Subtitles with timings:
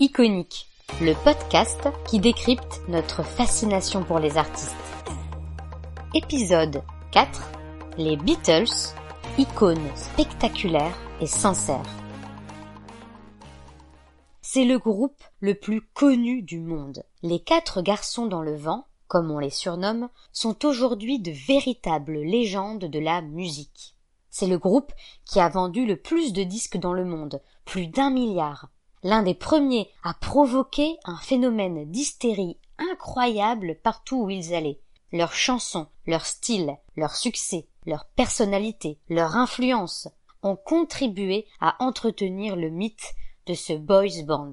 [0.00, 0.68] Iconique,
[1.00, 4.76] le podcast qui décrypte notre fascination pour les artistes.
[6.14, 7.50] Épisode 4
[7.96, 8.94] Les Beatles,
[9.38, 11.90] icônes spectaculaires et sincères.
[14.40, 17.02] C'est le groupe le plus connu du monde.
[17.24, 22.84] Les quatre garçons dans le vent, comme on les surnomme, sont aujourd'hui de véritables légendes
[22.84, 23.96] de la musique.
[24.30, 24.92] C'est le groupe
[25.24, 28.68] qui a vendu le plus de disques dans le monde, plus d'un milliard
[29.02, 34.80] l'un des premiers à provoquer un phénomène d'hystérie incroyable partout où ils allaient.
[35.12, 40.08] Leurs chansons, leur style, leur succès, leur personnalité, leur influence
[40.42, 43.14] ont contribué à entretenir le mythe
[43.46, 44.52] de ce boys band.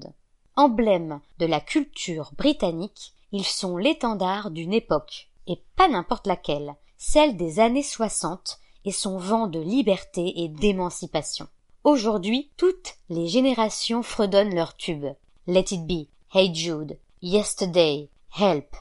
[0.56, 7.36] Emblème de la culture britannique, ils sont l'étendard d'une époque, et pas n'importe laquelle, celle
[7.36, 11.48] des années soixante et son vent de liberté et d'émancipation.
[11.86, 15.06] Aujourd'hui, toutes les générations fredonnent leurs tubes.
[15.46, 18.74] Let It Be, Hey Jude, Yesterday, Help.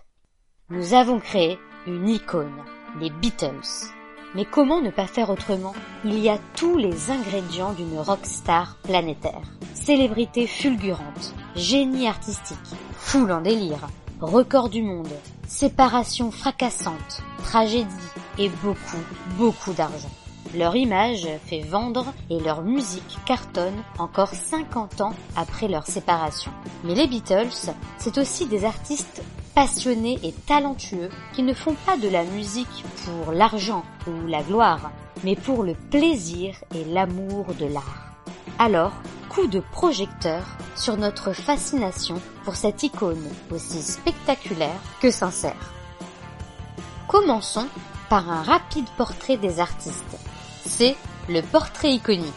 [0.71, 2.63] Nous avons créé une icône,
[2.99, 3.91] les Beatles.
[4.34, 5.76] Mais comment ne pas faire autrement?
[6.04, 9.44] Il y a tous les ingrédients d'une rockstar planétaire.
[9.76, 12.57] Célébrité fulgurante, génie artistique,
[12.98, 13.88] foule en délire,
[14.20, 15.13] record du monde,
[15.48, 19.04] séparation fracassante, tragédie et beaucoup,
[19.38, 20.10] beaucoup d'argent.
[20.57, 26.51] Leur image fait vendre et leur musique cartonne encore 50 ans après leur séparation.
[26.85, 29.21] Mais les Beatles, c'est aussi des artistes
[29.53, 34.91] passionnés et talentueux qui ne font pas de la musique pour l'argent ou la gloire,
[35.26, 38.13] mais pour le plaisir et l'amour de l'art.
[38.57, 38.93] Alors,
[39.27, 40.45] coup de projecteur
[40.77, 45.73] sur notre fascination pour cette icône aussi spectaculaire que sincère.
[47.09, 47.67] Commençons
[48.09, 50.17] par un rapide portrait des artistes
[50.66, 50.96] c'est
[51.30, 52.34] le portrait iconique.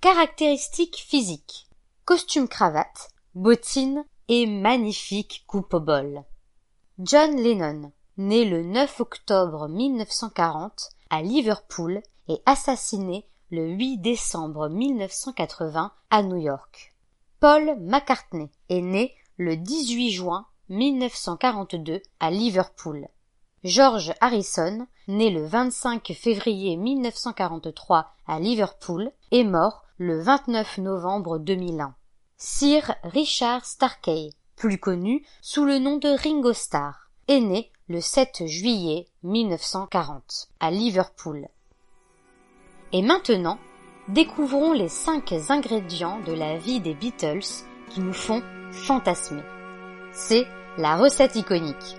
[0.00, 1.66] Caractéristiques physiques.
[2.04, 6.22] Costume cravate, bottines et magnifique coupe au bol.
[6.98, 15.92] John Lennon, né le 9 octobre 1940 à Liverpool et assassiné le 8 décembre 1980
[16.10, 16.94] à New York.
[17.40, 23.08] Paul McCartney est né le 18 juin 1942 à Liverpool.
[23.66, 31.92] George Harrison, né le 25 février 1943 à Liverpool, est mort le 29 novembre 2001.
[32.36, 38.46] Sir Richard Starkey, plus connu sous le nom de Ringo Starr, est né le 7
[38.46, 41.48] juillet 1940 à Liverpool.
[42.92, 43.58] Et maintenant,
[44.06, 49.42] découvrons les cinq ingrédients de la vie des Beatles qui nous font fantasmer.
[50.12, 50.46] C'est
[50.78, 51.96] la recette iconique.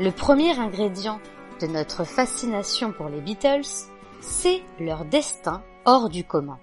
[0.00, 1.20] Le premier ingrédient
[1.60, 3.86] de notre fascination pour les Beatles,
[4.20, 6.58] c'est leur destin hors du commun.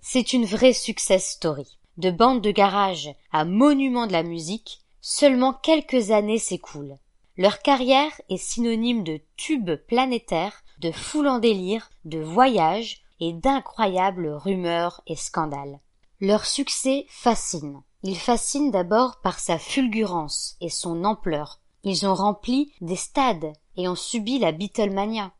[0.00, 1.78] C'est une vraie success story.
[1.96, 6.96] De bande de garage à monument de la musique, seulement quelques années s'écoulent.
[7.36, 14.28] Leur carrière est synonyme de tubes planétaires, de foule en délire, de voyages et d'incroyables
[14.28, 15.80] rumeurs et scandales.
[16.20, 17.82] Leur succès fascine.
[18.04, 23.88] Il fascine d'abord par sa fulgurance et son ampleur, ils ont rempli des stades et
[23.88, 25.32] ont subi la Beatlemania.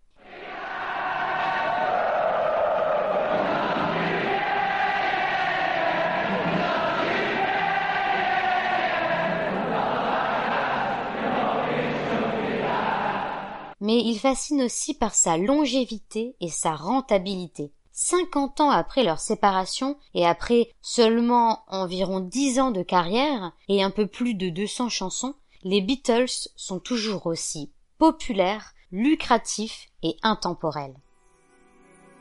[13.79, 17.73] mais il fascine aussi par sa longévité et sa rentabilité.
[17.93, 23.91] Cinquante ans après leur séparation et après seulement environ dix ans de carrière et un
[23.91, 25.37] peu plus de deux cents chansons,
[25.69, 30.95] les Beatles sont toujours aussi populaires, lucratifs et intemporels.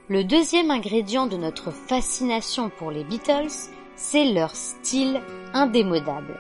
[0.08, 5.22] Le deuxième ingrédient de notre fascination pour les Beatles, c'est leur style
[5.54, 6.40] indémodable.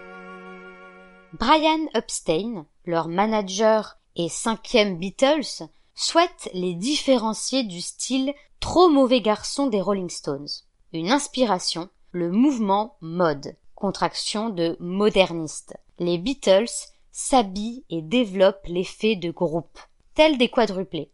[1.33, 9.67] Brian Epstein, leur manager et cinquième Beatles, souhaite les différencier du style trop mauvais garçon
[9.67, 10.49] des Rolling Stones.
[10.91, 15.77] Une inspiration, le mouvement mode, contraction de moderniste.
[15.99, 19.79] Les Beatles s'habille et développe l'effet de groupe,
[20.15, 21.09] tel des quadruplés.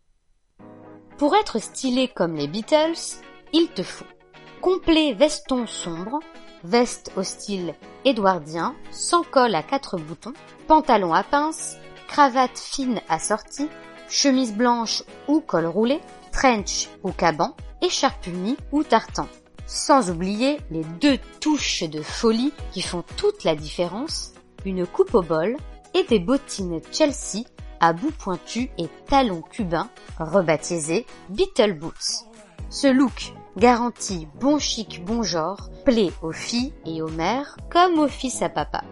[1.19, 3.19] Pour être stylé comme les Beatles,
[3.53, 4.07] il te faut
[4.61, 6.19] complet veston sombre,
[6.63, 10.33] veste au style édouardien, sans col à quatre boutons,
[10.67, 11.77] pantalon à pince,
[12.07, 13.69] cravate fine assortie,
[14.09, 15.99] chemise blanche ou col roulé,
[16.31, 19.27] trench ou caban, écharpe unie ou tartan.
[19.67, 24.33] Sans oublier les deux touches de folie qui font toute la différence,
[24.65, 25.57] une coupe au bol,
[25.93, 27.45] et des bottines Chelsea
[27.79, 29.89] à bout pointu et talons cubains,
[30.19, 32.25] rebaptisés Beetle Boots.
[32.69, 38.07] Ce look garantit bon chic, bon genre, plaît aux filles et aux mères comme aux
[38.07, 38.83] fils à papa.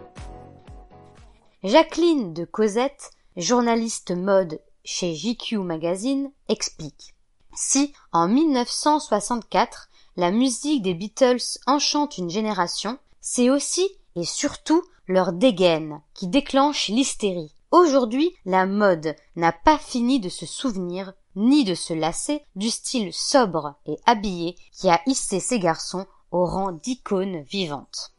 [1.62, 7.14] Jacqueline de Cosette, journaliste mode chez GQ Magazine, explique.
[7.54, 15.32] Si, en 1964, la musique des Beatles enchante une génération, c'est aussi et surtout leur
[15.32, 17.54] dégaine qui déclenche l'hystérie.
[17.72, 23.12] Aujourd'hui, la mode n'a pas fini de se souvenir ni de se lasser du style
[23.12, 28.12] sobre et habillé qui a hissé ces garçons au rang d'icônes vivantes.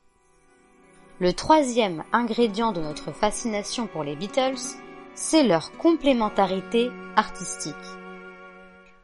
[1.20, 4.76] Le troisième ingrédient de notre fascination pour les Beatles,
[5.16, 7.76] c'est leur complémentarité artistique.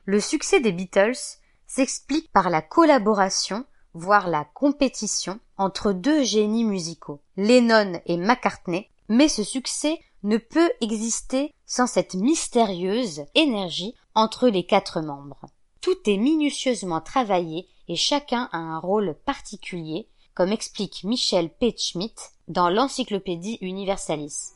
[0.06, 7.22] Le succès des Beatles s'explique par la collaboration, voire la compétition, entre deux génies musicaux,
[7.36, 14.66] Lennon et McCartney, mais ce succès ne peut exister sans cette mystérieuse énergie entre les
[14.66, 15.46] quatre membres.
[15.82, 22.16] Tout est minutieusement travaillé et chacun a un rôle particulier, comme explique Michel Schmidt
[22.48, 24.54] dans l'Encyclopédie Universalis.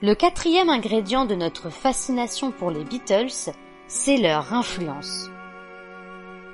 [0.00, 3.52] Le quatrième ingrédient de notre fascination pour les Beatles,
[3.86, 5.28] c'est leur influence.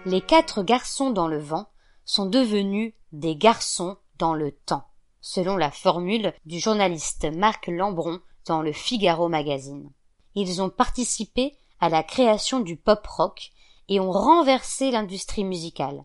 [0.04, 1.66] Les quatre garçons dans le vent
[2.08, 4.88] sont devenus des garçons dans le temps
[5.20, 9.90] selon la formule du journaliste Marc Lambron dans le Figaro magazine.
[10.34, 13.50] Ils ont participé à la création du pop rock
[13.90, 16.02] et ont renversé l'industrie musicale.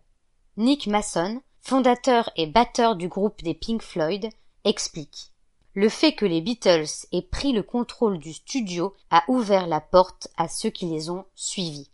[0.58, 4.28] Nick Mason, fondateur et batteur du groupe des Pink Floyd,
[4.66, 5.32] explique
[5.74, 10.28] Le fait que les Beatles aient pris le contrôle du studio a ouvert la porte
[10.36, 11.90] à ceux qui les ont suivis.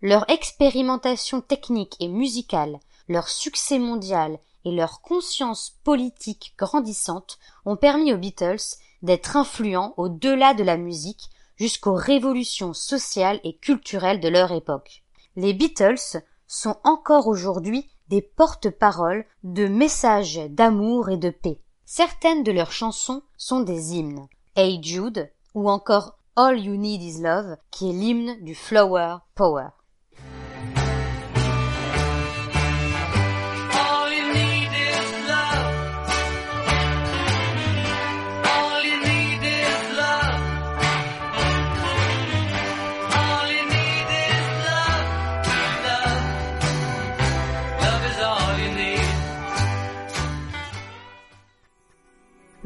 [0.00, 8.12] Leur expérimentation technique et musicale, leur succès mondial et leur conscience politique grandissante ont permis
[8.12, 14.52] aux Beatles d'être influents au-delà de la musique jusqu'aux révolutions sociales et culturelles de leur
[14.52, 15.02] époque.
[15.36, 21.60] Les Beatles sont encore aujourd'hui des porte-paroles de messages d'amour et de paix.
[21.84, 24.28] Certaines de leurs chansons sont des hymnes.
[24.54, 29.68] Hey Jude ou encore All You Need Is Love qui est l'hymne du Flower Power.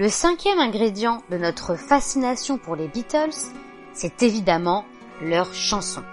[0.06, 3.34] Le cinquième ingrédient de notre fascination pour les Beatles,
[3.92, 4.84] c'est évidemment
[5.20, 6.04] leur chanson.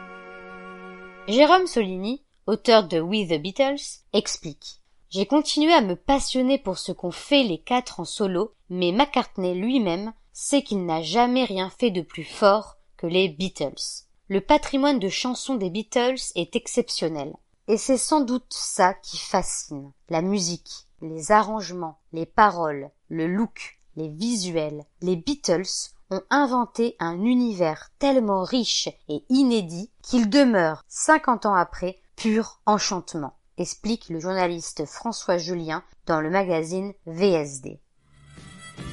[1.27, 4.81] Jérôme Solini, auteur de We the Beatles, explique
[5.11, 9.53] J'ai continué à me passionner pour ce qu'ont fait les quatre en solo, mais McCartney
[9.53, 14.07] lui-même sait qu'il n'a jamais rien fait de plus fort que les Beatles.
[14.27, 17.35] Le patrimoine de chansons des Beatles est exceptionnel.
[17.67, 19.91] Et c'est sans doute ça qui fascine.
[20.09, 24.85] La musique, les arrangements, les paroles, le look, les visuels.
[25.01, 31.99] Les Beatles ont inventé un univers tellement riche et inédit qu'il demeure, cinquante ans après,
[32.15, 37.79] pur enchantement, explique le journaliste François Julien dans le magazine VSD.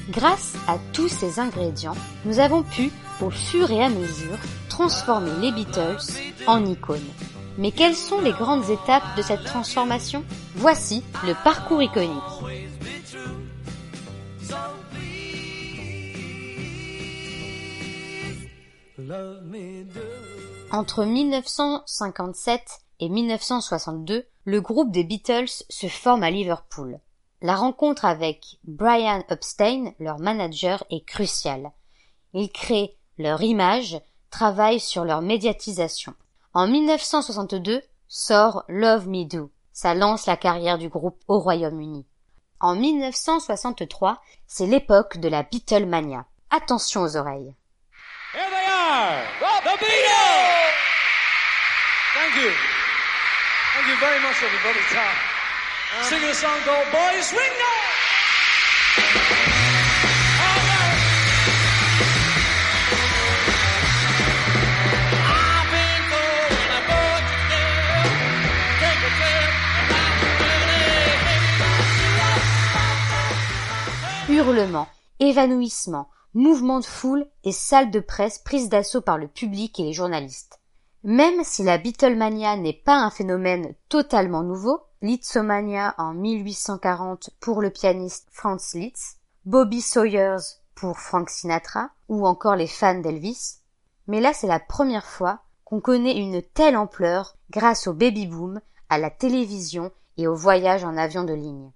[0.09, 1.95] Grâce à tous ces ingrédients,
[2.25, 4.37] nous avons pu, au fur et à mesure,
[4.69, 5.99] transformer les Beatles
[6.47, 6.99] en icônes.
[7.57, 10.23] Mais quelles sont les grandes étapes de cette transformation?
[10.55, 12.11] Voici le parcours iconique.
[20.71, 22.61] Entre 1957
[22.99, 26.99] et 1962, le groupe des Beatles se forme à Liverpool.
[27.41, 31.71] La rencontre avec Brian Epstein, leur manager, est cruciale.
[32.33, 33.99] Ils créent leur image,
[34.29, 36.13] travaillent sur leur médiatisation.
[36.53, 39.51] En 1962 sort Love Me Do.
[39.73, 42.05] Ça lance la carrière du groupe au Royaume-Uni.
[42.59, 46.25] En 1963, c'est l'époque de la Beatlemania.
[46.49, 47.55] Attention aux oreilles.
[49.81, 50.73] Beatles!
[52.13, 52.51] Thank you.
[53.73, 54.79] Thank you very much, everybody.
[54.93, 55.15] Tom.
[55.97, 57.91] Um, Singing a song called Boys Swing Now!
[74.41, 74.87] hurlements,
[75.19, 79.93] évanouissements, mouvements de foule et salles de presse prises d'assaut par le public et les
[79.93, 80.59] journalistes.
[81.03, 87.71] Même si la Beatlemania n'est pas un phénomène totalement nouveau, Litzomania en 1840 pour le
[87.71, 93.61] pianiste Franz Liszt, Bobby Sawyers pour Frank Sinatra ou encore les fans d'Elvis,
[94.05, 98.97] mais là c'est la première fois qu'on connaît une telle ampleur grâce au baby-boom, à
[98.97, 101.71] la télévision et au voyage en avion de ligne.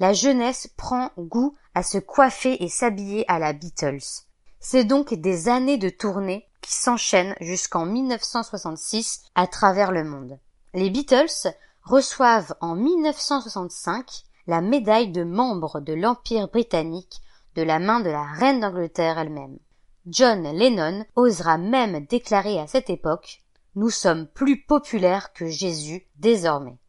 [0.00, 4.24] La jeunesse prend goût à se coiffer et s'habiller à la Beatles.
[4.58, 10.38] C'est donc des années de tournée qui s'enchaînent jusqu'en 1966 à travers le monde.
[10.72, 17.20] Les Beatles reçoivent en 1965 la médaille de membre de l'Empire britannique
[17.54, 19.58] de la main de la reine d'Angleterre elle-même.
[20.06, 23.42] John Lennon osera même déclarer à cette époque
[23.74, 26.79] Nous sommes plus populaires que Jésus désormais.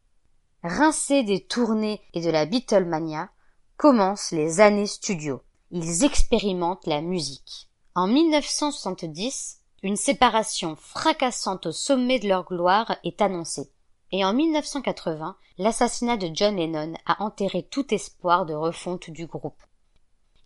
[0.64, 3.30] Rincés des tournées et de la Beatlemania,
[3.76, 5.42] commencent les années studio.
[5.72, 7.68] Ils expérimentent la musique.
[7.96, 13.72] En 1970, une séparation fracassante au sommet de leur gloire est annoncée.
[14.12, 19.60] Et en 1980, l'assassinat de John Lennon a enterré tout espoir de refonte du groupe.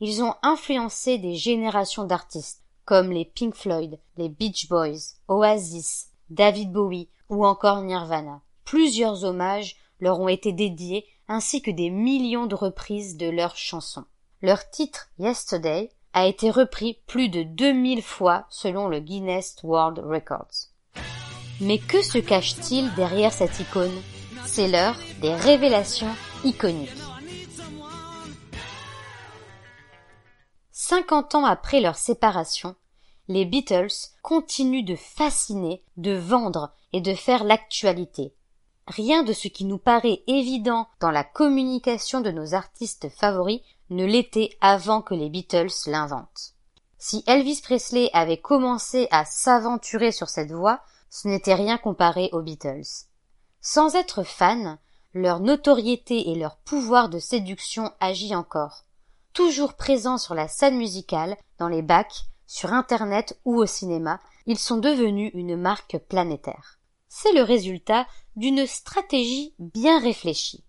[0.01, 6.73] Ils ont influencé des générations d'artistes, comme les Pink Floyd, les Beach Boys, Oasis, David
[6.73, 8.41] Bowie ou encore Nirvana.
[8.65, 14.05] Plusieurs hommages leur ont été dédiés ainsi que des millions de reprises de leurs chansons.
[14.43, 20.71] Leur titre Yesterday a été repris plus de 2000 fois selon le Guinness World Records.
[21.61, 24.03] Mais que se cache-t-il derrière cette icône?
[24.47, 26.91] C'est l'heure des révélations iconiques.
[30.71, 32.77] 50 ans après leur séparation,
[33.29, 38.35] les Beatles continuent de fasciner, de vendre et de faire l'actualité.
[38.89, 44.05] Rien de ce qui nous paraît évident dans la communication de nos artistes favoris ne
[44.05, 46.55] l'était avant que les Beatles l'inventent.
[46.99, 52.43] Si Elvis Presley avait commencé à s'aventurer sur cette voie, ce n'était rien comparé aux
[52.43, 53.07] Beatles.
[53.61, 54.79] Sans être fans,
[55.15, 58.85] leur notoriété et leur pouvoir de séduction agit encore.
[59.33, 64.59] Toujours présents sur la scène musicale, dans les bacs, sur Internet ou au cinéma, ils
[64.59, 66.76] sont devenus une marque planétaire.
[67.19, 68.07] C'est le résultat
[68.37, 70.67] d'une stratégie bien réfléchie.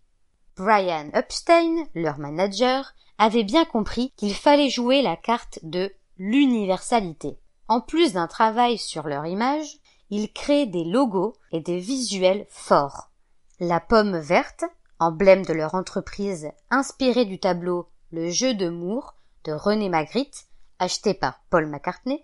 [0.55, 7.37] Brian Epstein, leur manager, avait bien compris qu'il fallait jouer la carte de l'universalité.
[7.67, 13.11] En plus d'un travail sur leur image, ils créent des logos et des visuels forts.
[13.59, 14.63] La pomme verte,
[14.99, 20.45] emblème de leur entreprise inspirée du tableau Le jeu de Moore de René Magritte,
[20.79, 22.23] acheté par Paul McCartney,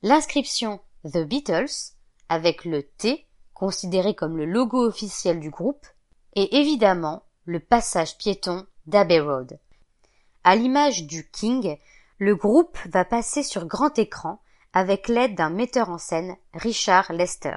[0.00, 1.92] l'inscription The Beatles,
[2.28, 3.25] avec le T,
[3.56, 5.86] considéré comme le logo officiel du groupe,
[6.34, 9.58] et évidemment le passage piéton d'Abbey Road.
[10.44, 11.78] À l'image du King,
[12.18, 14.40] le groupe va passer sur grand écran
[14.74, 17.56] avec l'aide d'un metteur en scène, Richard Lester.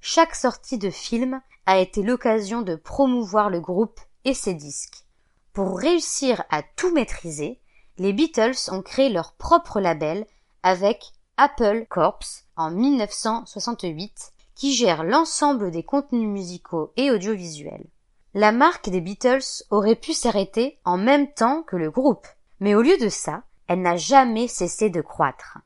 [0.00, 5.04] Chaque sortie de film a été l'occasion de promouvoir le groupe et ses disques.
[5.52, 7.60] Pour réussir à tout maîtriser,
[7.98, 10.24] les Beatles ont créé leur propre label
[10.62, 12.20] avec Apple Corps
[12.54, 17.86] en 1968 qui gère l'ensemble des contenus musicaux et audiovisuels.
[18.34, 22.26] La marque des Beatles aurait pu s'arrêter en même temps que le groupe,
[22.58, 25.58] mais au lieu de ça, elle n'a jamais cessé de croître.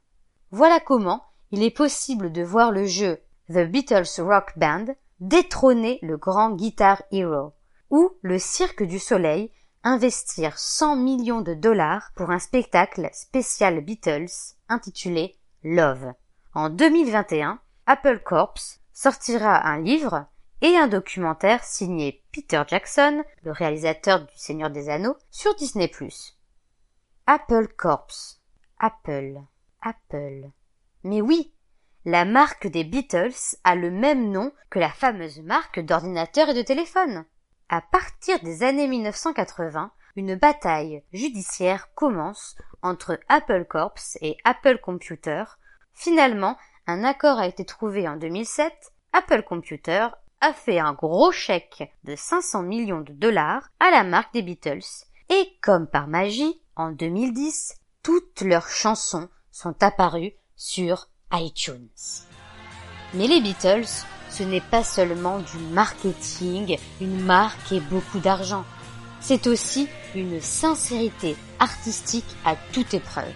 [0.50, 3.18] Voilà comment il est possible de voir le jeu
[3.48, 4.86] The Beatles Rock Band
[5.20, 7.52] détrôner le grand Guitar Hero,
[7.90, 9.50] ou le Cirque du Soleil
[9.82, 14.30] investir 100 millions de dollars pour un spectacle spécial Beatles
[14.68, 16.12] intitulé Love.
[16.54, 20.26] En 2021, Apple Corps sortira un livre
[20.60, 25.90] et un documentaire signé Peter Jackson, le réalisateur du Seigneur des Anneaux, sur Disney+.
[27.26, 28.36] Apple Corps.
[28.78, 29.40] Apple.
[29.80, 30.50] Apple.
[31.02, 31.54] Mais oui,
[32.04, 36.60] la marque des Beatles a le même nom que la fameuse marque d'ordinateurs et de
[36.60, 37.24] téléphones.
[37.70, 45.44] À partir des années 1980, une bataille judiciaire commence entre Apple Corps et Apple Computer.
[45.94, 46.58] Finalement,
[46.90, 48.72] un accord a été trouvé en 2007.
[49.12, 50.08] Apple Computer
[50.40, 55.06] a fait un gros chèque de 500 millions de dollars à la marque des Beatles.
[55.28, 61.88] Et comme par magie, en 2010, toutes leurs chansons sont apparues sur iTunes.
[63.14, 68.64] Mais les Beatles ce n'est pas seulement du marketing, une marque et beaucoup d'argent.
[69.20, 73.34] C'est aussi une sincérité artistique à toute épreuve.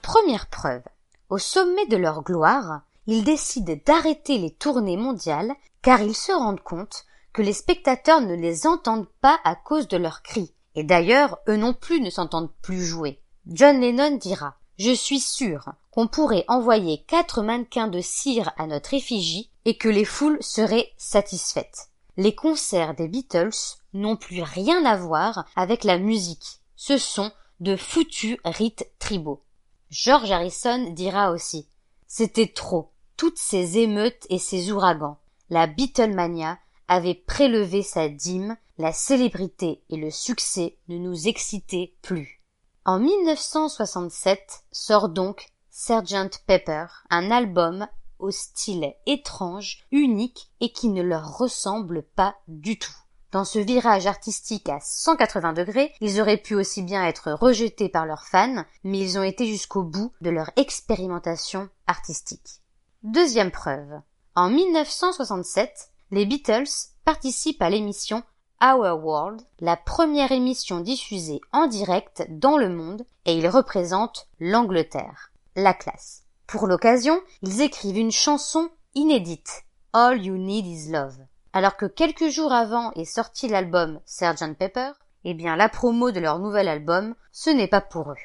[0.00, 0.82] Première preuve.
[1.28, 6.62] Au sommet de leur gloire, ils décident d'arrêter les tournées mondiales car ils se rendent
[6.62, 10.52] compte que les spectateurs ne les entendent pas à cause de leurs cris.
[10.74, 13.20] Et d'ailleurs, eux non plus ne s'entendent plus jouer.
[13.46, 18.92] John Lennon dira je suis sûr qu'on pourrait envoyer quatre mannequins de cire à notre
[18.92, 21.88] effigie et que les foules seraient satisfaites.
[22.18, 26.60] Les concerts des Beatles n'ont plus rien à voir avec la musique.
[26.76, 29.42] Ce sont de foutus rites tribaux.
[29.90, 31.68] George Harrison dira aussi
[32.08, 32.90] C'était trop.
[33.16, 35.18] Toutes ces émeutes et ces ouragans.
[35.48, 42.42] La Beatlemania avait prélevé sa dîme, la célébrité et le succès ne nous excitaient plus.
[42.84, 47.86] En 1967 sort donc Sgt Pepper, un album
[48.18, 52.96] au style étrange, unique et qui ne leur ressemble pas du tout.
[53.32, 58.06] Dans ce virage artistique à 180 degrés, ils auraient pu aussi bien être rejetés par
[58.06, 62.60] leurs fans, mais ils ont été jusqu'au bout de leur expérimentation artistique.
[63.02, 64.00] Deuxième preuve.
[64.34, 66.68] En 1967, les Beatles
[67.04, 68.22] participent à l'émission
[68.62, 75.30] Our World, la première émission diffusée en direct dans le monde, et ils représentent l'Angleterre.
[75.56, 76.22] La classe.
[76.46, 81.18] Pour l'occasion, ils écrivent une chanson inédite, All You Need Is Love.
[81.56, 84.92] Alors que quelques jours avant est sorti l'album Sgt Pepper,
[85.24, 88.18] eh bien la promo de leur nouvel album, ce n'est pas pour eux.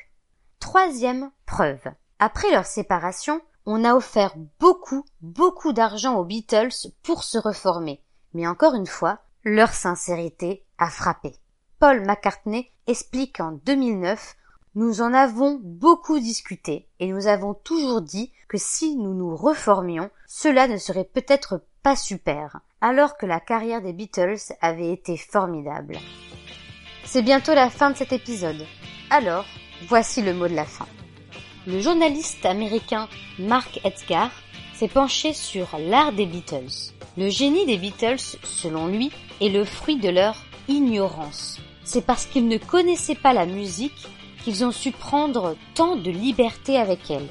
[0.59, 1.79] Troisième preuve.
[2.19, 8.03] Après leur séparation, on a offert beaucoup, beaucoup d'argent aux Beatles pour se reformer.
[8.33, 11.38] Mais encore une fois, leur sincérité a frappé.
[11.79, 14.35] Paul McCartney explique en 2009
[14.75, 20.09] nous en avons beaucoup discuté et nous avons toujours dit que si nous nous reformions,
[20.27, 25.97] cela ne serait peut-être pas super, alors que la carrière des Beatles avait été formidable.
[27.05, 28.65] C'est bientôt la fin de cet épisode.
[29.09, 29.45] Alors,
[29.88, 30.88] voici le mot de la fin.
[31.67, 33.07] Le journaliste américain
[33.38, 34.31] Mark Edgar
[34.73, 36.93] s'est penché sur l'art des Beatles.
[37.17, 39.11] Le génie des Beatles, selon lui,
[39.41, 40.35] est le fruit de leur
[40.67, 41.59] ignorance.
[41.83, 44.07] C'est parce qu'ils ne connaissaient pas la musique
[44.43, 47.27] qu'ils ont su prendre tant de liberté avec elle.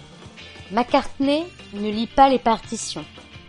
[0.70, 3.04] McCartney ne lit pas les partitions.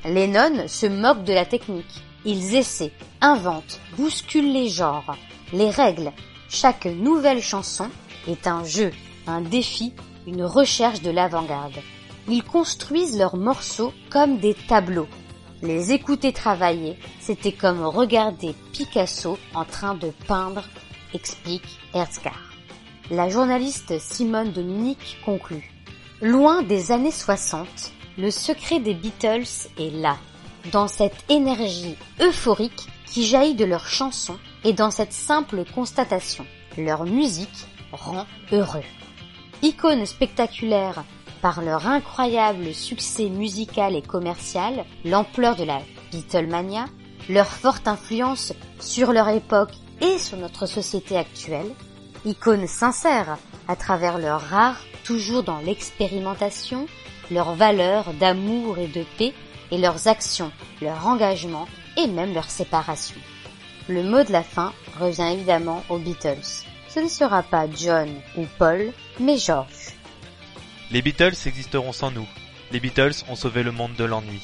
[0.05, 2.03] Lennon se moque de la technique.
[2.25, 5.15] Ils essaient, inventent, bousculent les genres,
[5.53, 6.11] les règles.
[6.49, 7.89] Chaque nouvelle chanson
[8.27, 8.91] est un jeu,
[9.27, 9.93] un défi,
[10.27, 11.79] une recherche de l'avant-garde.
[12.27, 15.07] Ils construisent leurs morceaux comme des tableaux.
[15.61, 20.63] Les écouter travailler, c'était comme regarder Picasso en train de peindre,
[21.13, 22.39] explique Herzgar.
[23.11, 25.71] La journaliste Simone Dominique conclut.
[26.21, 27.67] Loin des années 60,
[28.17, 30.17] le secret des Beatles est là,
[30.71, 36.45] dans cette énergie euphorique qui jaillit de leurs chansons et dans cette simple constatation.
[36.77, 38.83] Leur musique rend heureux.
[39.61, 41.03] Icônes spectaculaires
[41.41, 45.79] par leur incroyable succès musical et commercial, l'ampleur de la
[46.11, 46.85] Beatlemania,
[47.29, 51.71] leur forte influence sur leur époque et sur notre société actuelle,
[52.25, 56.87] icônes sincères à travers leur rare, toujours dans l'expérimentation,
[57.29, 59.33] leurs valeurs d'amour et de paix,
[59.71, 63.15] et leurs actions, leur engagement et même leur séparation.
[63.87, 66.65] Le mot de la fin revient évidemment aux Beatles.
[66.89, 69.95] Ce ne sera pas John ou Paul, mais George.
[70.91, 72.27] Les Beatles existeront sans nous.
[72.71, 74.41] Les Beatles ont sauvé le monde de l'ennui.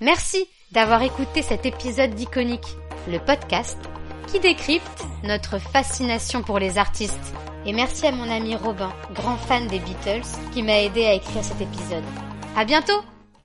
[0.00, 2.76] Merci d'avoir écouté cet épisode d'Iconique,
[3.08, 3.78] le podcast
[4.26, 7.34] qui décrypte notre fascination pour les artistes.
[7.66, 11.42] Et merci à mon ami Robin, grand fan des Beatles, qui m'a aidé à écrire
[11.42, 12.04] cet épisode.
[12.56, 13.02] À bientôt!